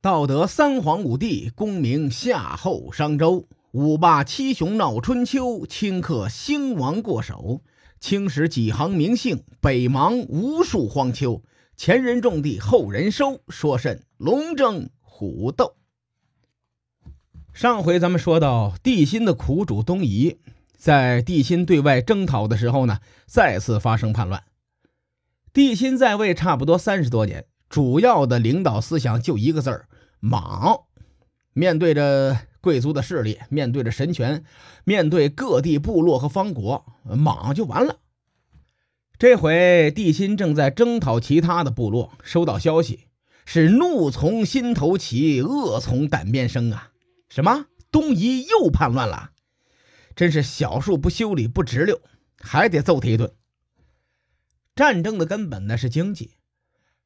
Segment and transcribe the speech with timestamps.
[0.00, 7.62] 道德三皇五帝，功名夏后商周；五霸七雄闹春秋，顷刻兴亡过手。
[7.98, 11.42] 青史几行名姓，北邙无数荒丘。
[11.76, 15.74] 前人种地，后人收，说甚龙争虎斗？
[17.52, 20.38] 上回咱们说到，帝辛的苦主东夷，
[20.76, 24.44] 在帝辛对外征讨的时候呢，再次发生叛乱。
[25.52, 29.88] 帝辛在位差不多三十多年，主要的领导思想就一个字儿：
[30.20, 30.84] 莽。
[31.52, 34.44] 面对着贵族的势力，面对着神权，
[34.84, 37.98] 面对各地部落和方国，莽就完了。
[39.18, 43.08] 这回帝辛正在征讨其他的部落，收到消息
[43.44, 46.92] 是怒从心头起，恶从胆边生啊！
[47.28, 47.66] 什么？
[47.90, 49.32] 东夷又叛乱了？
[50.14, 52.00] 真是小树不修理不直溜，
[52.38, 53.32] 还得揍他一顿。
[54.76, 56.32] 战争的根本呢是经济，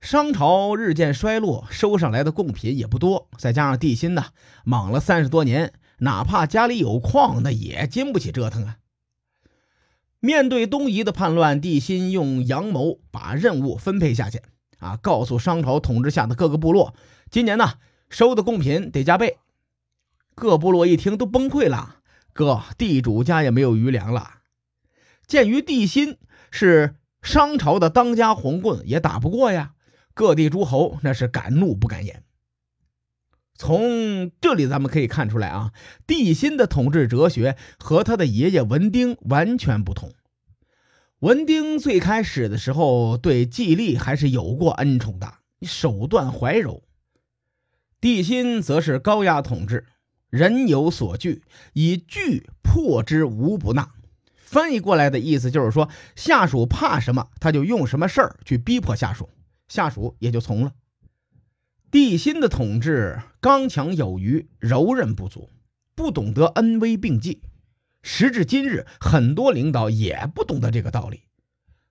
[0.02, 4.26] 商朝日渐衰落，收上来的贡品也不多，再加上帝辛呢
[4.64, 8.78] 莽了三十多年，哪怕家里有矿，那也经不起折腾啊。
[10.18, 14.42] 面对东夷的叛乱，帝辛用阳谋把任务分配下去
[14.80, 16.94] 啊，告诉商朝统治下的各个部落，
[17.30, 17.74] 今年呢
[18.10, 19.38] 收的贡品得加倍。
[20.34, 21.98] 各部落一听都崩溃了，
[22.32, 24.38] 哥，地主家也没有余粮了。
[25.28, 26.18] 鉴于帝辛
[26.50, 29.74] 是商朝的当家红棍，也打不过呀，
[30.14, 32.22] 各地诸侯那是敢怒不敢言。
[33.54, 35.72] 从这里咱们可以看出来啊，
[36.06, 40.12] 帝辛的统治哲学和他的爷爷文丁完全不同。
[41.20, 46.82] 文丁最开始的时候对季历还是有过恩宠的，手段怀柔。
[48.00, 49.86] 帝辛则是高压统治，
[50.28, 53.92] 人有所惧，以惧破之无不纳。
[54.34, 59.30] 翻译过来的意思就是说，下属怕什么，他就用什么事儿去逼迫下属，
[59.72, 60.74] 下属也就从了。
[61.90, 65.48] 帝辛的统治刚强有余，柔韧不足，
[65.94, 67.40] 不懂得恩威并济。
[68.02, 71.22] 时至今日，很多领导也不懂得这个道理。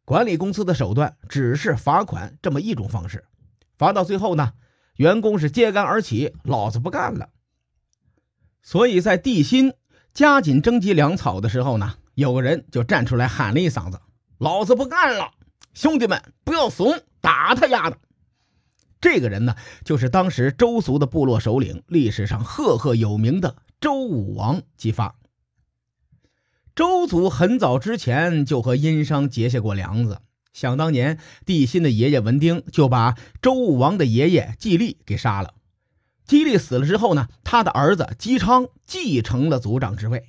[0.06, 3.26] 管理公司的手段只是罚款这么一种方式，
[3.80, 4.54] 罚到最后呢，
[4.98, 7.30] 员工是揭竿而起，老子不干了。
[8.62, 9.74] 所以在帝辛
[10.14, 14.00] 加紧征集粮草的时候呢，有个人就站出来喊了一嗓子
[14.38, 15.32] ：“老子不干了！
[15.74, 17.98] 兄弟们，不要怂，打他丫的！”
[19.00, 25.16] 这个人呢，就是当时周族的部落首领，历史上赫赫有名的周武王姬发。
[26.76, 30.22] 周族很早之前就和殷商结下过梁子，
[30.54, 35.56] 想当年，帝辛的爷爷文丁就把周武王的爷爷季历给杀了。
[36.26, 40.28] 季历死了之后呢，他的儿子姬昌继承了族长之位，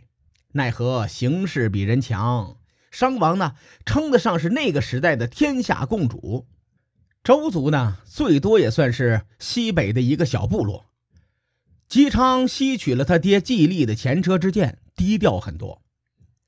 [0.52, 2.56] 奈何形势比人强，
[2.90, 3.54] 商王呢
[3.84, 6.46] 称得上是那个时代的天下共主。
[7.24, 10.86] 周族呢，最多也算是西北的一个小部落。
[11.88, 15.80] 姬昌吸取了他爹季历的前车之鉴，低调很多，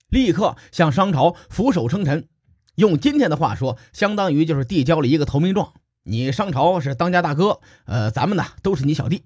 [0.08, 2.26] 立刻向商朝俯首称臣。
[2.74, 5.74] 用今天的话说，相当于就是递交了一个投名状。
[6.02, 9.22] 你商朝是当家大哥，呃，咱们呢都是你小弟。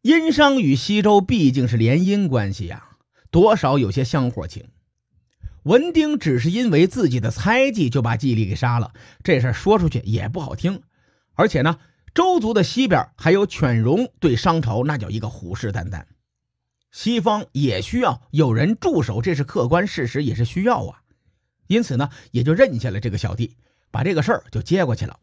[0.00, 2.96] 殷商与西周毕竟是联姻关系呀，
[3.30, 4.64] 多少有些香火情。
[5.64, 8.92] 文丁只是因为自己的猜忌就把季历给杀了，
[9.22, 10.82] 这事说出去也不好听。
[11.34, 11.78] 而且呢，
[12.14, 16.04] 周族的西边还有犬戎对商朝那叫一个虎视眈眈，
[16.90, 21.02] 西方也需要有人驻守，这是客观事实，也是需要啊。
[21.68, 23.56] 因此呢，也就认下了这个小弟，
[23.90, 25.18] 把这个事儿就接过去了。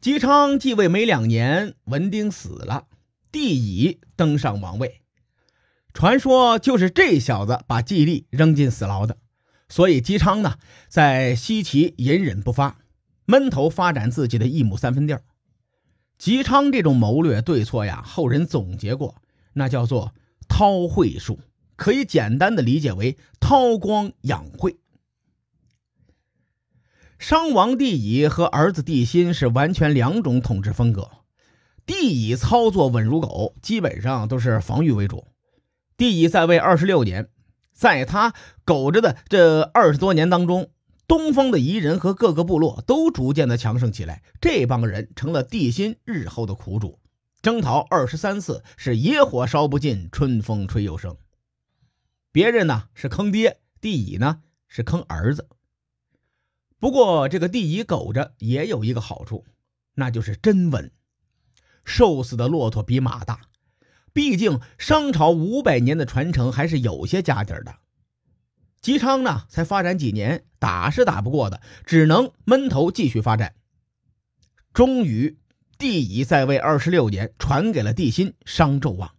[0.00, 2.86] 姬昌继位没两年，文丁死了，
[3.32, 5.00] 帝乙登上王位。
[5.94, 9.16] 传说就是这小子把季历扔进死牢的，
[9.68, 12.78] 所以姬昌呢在西岐隐忍不发，
[13.26, 15.20] 闷头发展自己的一亩三分地。
[16.18, 19.14] 姬昌这种谋略对错呀，后人总结过，
[19.52, 20.12] 那叫做
[20.48, 21.38] 韬晦术，
[21.76, 24.76] 可以简单的理解为韬光养晦。
[27.20, 31.08] 商王帝乙和儿子帝辛是完全两种统治风格，
[31.86, 35.28] 帝乙操作稳如狗，基本上都是防御为主。
[35.96, 37.28] 帝乙在位二十六年，
[37.72, 40.70] 在他苟着的这二十多年当中，
[41.06, 46.98] 东方的夷人和各个部落都逐渐的强盛起来，这帮人成了帝辛日后的苦主。
[47.42, 51.16] 征讨二十三次，是野火烧不尽，春风吹又生。
[52.32, 55.48] 别人呢是坑爹，帝乙呢是坑儿子。
[56.80, 59.44] 不过这个帝乙苟着也有一个好处，
[59.94, 60.90] 那就是真稳。
[61.84, 63.42] 瘦死的骆驼比马大。
[64.14, 67.74] 毕竟商朝五百年的传承还是有些家底儿的。
[68.80, 73.54] 姬昌呢，才发展几年，打是打不过的，只能闷头继续发展。
[74.72, 75.36] 终于，
[75.78, 79.10] 帝乙在位二十六年，传给了帝辛商纣王。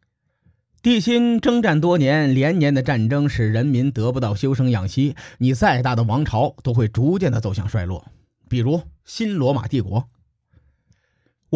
[0.81, 8.05] 帝辛征战多年，连年的战争使人民得不到休生养息，你再大的王朝都会逐渐的走向衰落。
[8.47, 10.07] 比如新罗马帝国。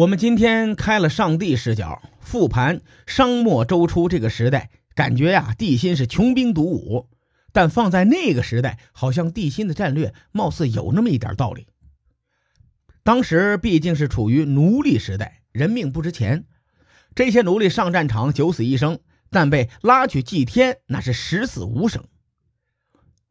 [0.00, 7.10] 我们今天开了上帝视角复盘商末周初这个时代，感觉呀，帝辛是穷兵黩武，
[7.52, 11.66] 但放在那个时代，好像帝辛的战略貌似有那么一点道理。
[13.02, 16.46] 当时毕竟是处于奴隶时代，人命不值钱，
[17.14, 22.02] 这些奴隶上战场九死一生，但被拉去祭天，那是十死无生。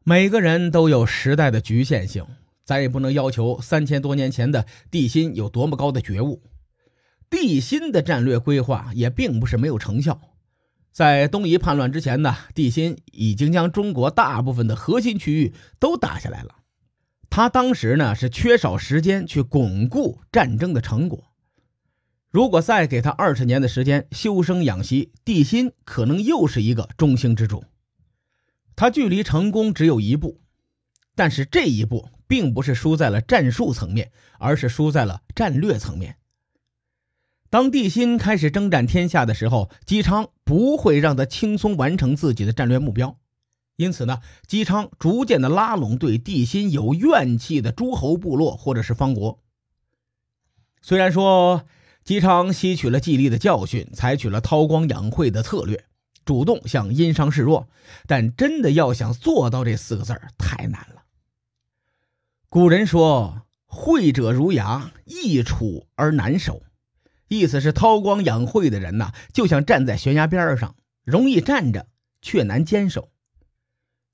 [0.04, 2.28] 每个人都有时代的局限性。
[2.64, 6.44] 咱也不能要求三千多年前的帝辛有多么高的觉悟，
[7.30, 10.20] 地心的战略规划也并不是没有成效。
[10.92, 16.56] 在东夷叛乱之前呢，地心已经将中国大部分的核心区域都打下来了。
[17.30, 21.24] 他当时呢是缺少时间去巩固战争的成果。
[22.30, 27.64] 如果再给他二十年的时间休生养息，地心可能又是一个中兴之主。
[28.76, 30.42] 他距离成功只有一步，
[31.16, 32.10] 但是这一步。
[32.30, 36.16] 并不是输在了战术层面，而是输在了战略层面。
[37.50, 43.18] 当帝辛开始征战天下的时候，姬昌不会让他轻松完成自己的战略目标，
[43.76, 49.40] 因此呢，姬昌逐渐的拉拢对帝辛有怨气的诸侯部落或者是方国。
[50.82, 51.66] 虽然说
[52.04, 55.86] 姬昌吸取了季历的教训，采取了韬光养晦的策略，
[56.24, 57.68] 主动向殷商示弱，
[58.06, 61.02] 但真的要想做到这四个字太难了。
[62.48, 66.62] 古人说：“慧者如牙，易处而难守。”
[67.30, 71.88] 意思是韬光养晦的人呐，就像站在悬崖边上，容易站着，
[72.22, 73.12] 却难坚守。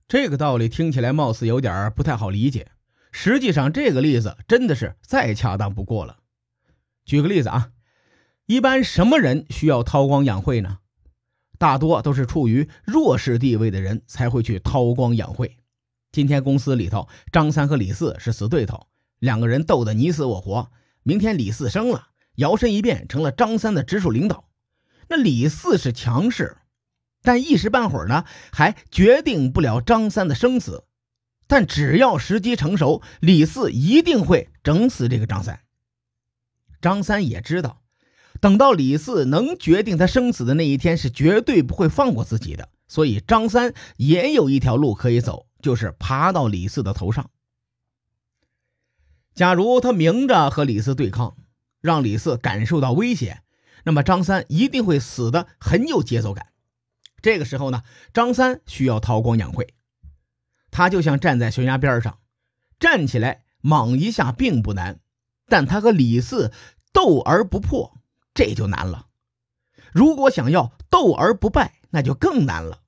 [0.08, 2.68] 这个道理听起来貌似有点不太好理解，
[3.12, 6.18] 实际上这个例子真的是再恰当不过了。
[7.06, 7.72] 举个例子啊，
[8.46, 10.80] 一般什么人需要韬光养晦呢？
[11.58, 15.58] 大多都是处于弱势地位的人才会去韬光养晦。
[16.12, 18.88] 今天公司里头，张三和李四是死对头，
[19.20, 20.70] 两个人斗得你死我活。
[21.04, 24.50] 明天李四升了，摇身一变成了张三的直属领导。
[25.10, 26.58] 那李四是强势，
[27.22, 30.86] 但一时半会儿呢，还决定不了张三的生死。
[31.48, 35.60] 但只要时机成熟，李四一定会整死这个张三。
[36.82, 37.82] 张三也知道，
[38.40, 42.70] 等到李四能决定他生死的那一天，是绝对不会放过自己的。
[42.88, 45.48] 所以张三也有一条路可以走。
[45.62, 47.32] 就是爬到李四的头上。
[49.34, 51.36] 假如他明着和李四对抗，
[51.86, 53.44] 让李四感受到威胁，
[53.84, 56.48] 那么张三一定会死的很有节奏感。
[57.22, 59.76] 这个时候呢，张三需要韬光养晦，
[60.72, 62.18] 他就像站在悬崖边上，
[62.80, 65.00] 站起来莽一下并不难，
[65.48, 66.52] 但他和李四
[66.92, 67.98] 斗而不破，
[68.34, 69.08] 这就难了。
[69.94, 72.82] 如果想要斗而不败，那就更难了。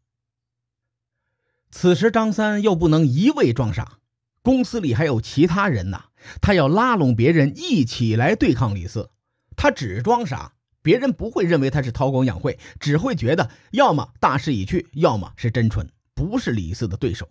[1.69, 4.00] 此时，张三又不能一味装傻，
[4.41, 6.05] 公司里还有其他人呢。
[6.41, 9.09] 他要拉拢别人一起来对抗李四。
[9.55, 17.29] 他只装傻，别人不会认为他是韬光养晦，只会觉得要么大势已去，要么是真蠢，不是李四的对手。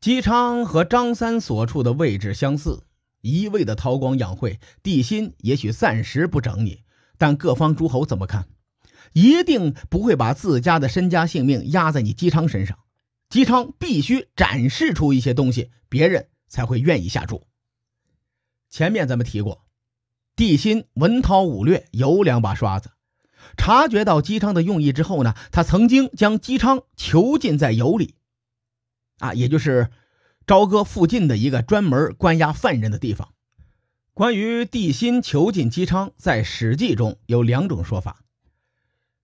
[0.00, 2.84] 姬昌和张三所处的位置相似，
[3.20, 6.84] 一味的韬光养晦，帝辛也许暂时不整你，
[7.18, 8.48] 但各方诸侯怎么看？
[9.12, 12.78] 一定不会把自家的身家性命压在你姬昌身上，
[13.28, 17.46] 姬昌必须展示出一些东西，别人才会愿意下注。
[18.68, 19.64] 前面咱们提过，
[20.36, 22.90] 帝辛文韬武略，有两把刷子。
[23.56, 28.16] 察觉到姬昌的用意之后呢，他曾经将姬昌囚禁在羑里，
[29.18, 29.90] 啊，也就是
[30.46, 33.32] 朝歌附近的一个专门关押犯人的地方。
[34.12, 38.22] 关于帝辛囚禁姬昌，在《史记》中有两种说法。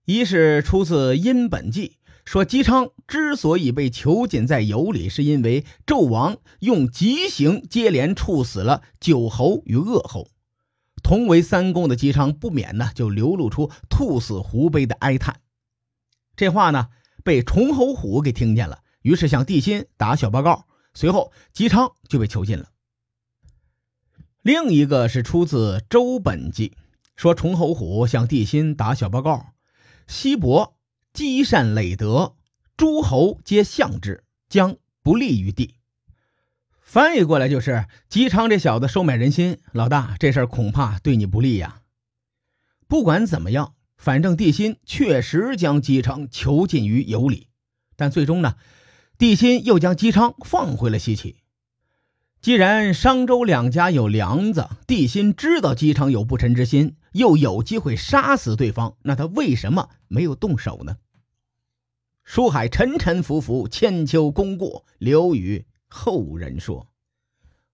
[0.07, 1.89] 一是出自《殷本纪》，
[2.27, 10.29] 说姬昌之所以被囚禁在羑里，是因为纣王用极刑接连处死了九侯与鄂侯。
[11.05, 15.41] 同为三公的姬昌不免呢就流露出兔死狐悲的哀叹。
[16.35, 16.89] 这话呢
[17.23, 20.67] 被崇侯虎给听见了，于是向帝辛打小报告。
[20.95, 22.71] 随后姬昌就被囚禁了。
[24.43, 26.71] 另一个是出自《周本纪》，
[27.15, 29.53] 说崇侯虎向帝辛打小报告。
[30.09, 30.76] 西伯
[31.17, 32.37] 积善累德，
[32.77, 35.77] 诸侯皆向之，将不利于地。
[36.83, 41.81] 翻译过来就是：姬昌这小子收买人心，老大这事儿恐怕对你不利呀。
[42.87, 47.49] 不管怎么样，反正帝辛确实将姬昌囚禁于羑里，
[47.97, 48.57] 但最终呢，
[49.17, 51.37] 帝辛又将姬昌放回了西岐。
[52.43, 60.99] 既然商周两家有梁子，帝辛知道姬昌有不臣之心，又有机会杀死对方，那他为什么没有动手呢？
[62.27, 66.89] 书海沉沉浮浮，千秋功过留与后人说。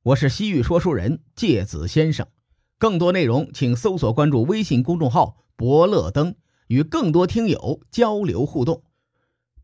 [0.03, 2.29] 我是西域说书人介子先生，
[2.77, 6.37] 更多内容请搜索关注微信公众号“伯乐灯”，
[6.69, 8.83] 与更多听友交流互动。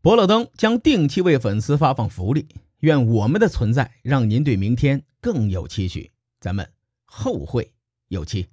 [0.01, 2.47] 伯乐灯将定期为粉丝发放福利。
[2.79, 6.67] 愿我们的存在让您对明天更有期许，咱们
[7.05, 7.73] 后会
[8.07, 8.47] 有期。